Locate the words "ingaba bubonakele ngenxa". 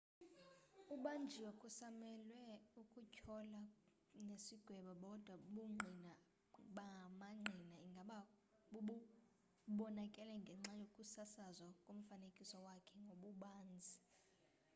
7.85-10.71